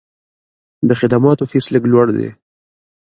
د 0.87 0.89
خدماتو 0.99 1.43
فیس 1.51 1.65
لږ 1.73 1.83
لوړ 1.91 2.07
دی. 2.17 2.29